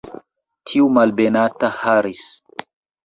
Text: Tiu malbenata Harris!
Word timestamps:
Tiu 0.71 0.87
malbenata 0.95 1.73
Harris! 1.83 2.25